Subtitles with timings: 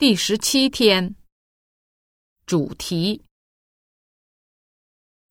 [0.00, 1.14] 第十七天，
[2.46, 3.22] 主题：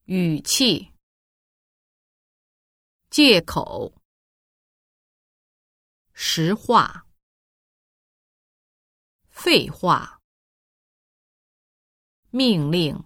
[0.05, 0.93] 语气、
[3.09, 3.99] 借口、
[6.13, 7.07] 实话、
[9.27, 10.21] 废话、
[12.29, 13.03] 命令、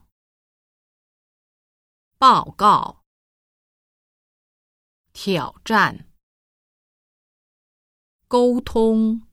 [2.18, 3.05] 报告、
[5.14, 6.11] 挑战、
[8.27, 9.32] 沟通。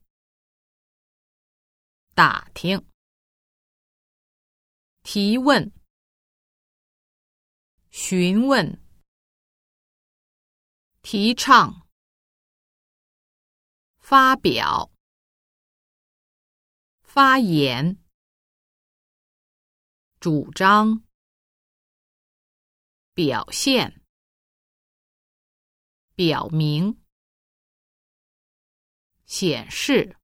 [2.22, 2.86] 打听、
[5.02, 5.72] 提问、
[7.88, 8.78] 询问、
[11.00, 11.88] 提倡、
[14.00, 14.92] 发表、
[17.00, 17.96] 发言、
[20.20, 21.02] 主张、
[23.14, 24.02] 表现、
[26.14, 27.02] 表明、
[29.24, 30.19] 显示。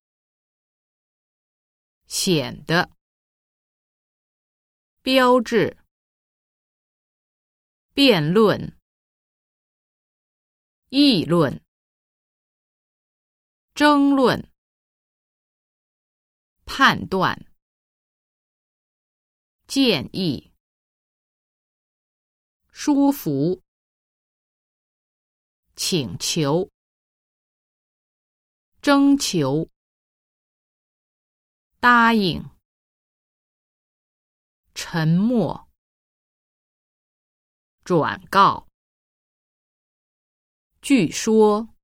[2.06, 2.91] 显得，
[5.02, 5.77] 标志，
[7.94, 8.78] 辩论，
[10.89, 11.61] 议论，
[13.75, 14.53] 争论，
[16.64, 17.53] 判断，
[19.67, 20.52] 建议，
[22.70, 23.62] 舒服，
[25.75, 26.70] 请求，
[28.80, 29.69] 征求。
[31.89, 32.42] 答应，
[34.75, 35.70] 沉默，
[37.84, 38.67] 转告，
[40.83, 41.77] 据说，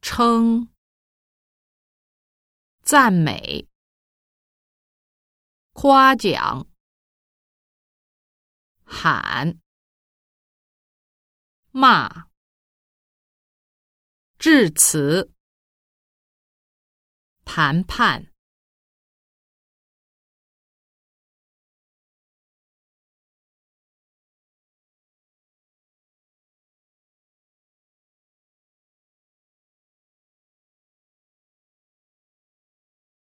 [0.00, 0.72] 称，
[2.80, 3.68] 赞美，
[5.74, 6.66] 夸奖，
[8.82, 9.60] 喊，
[11.70, 12.30] 骂，
[14.38, 15.34] 致辞。
[17.52, 18.28] 谈判。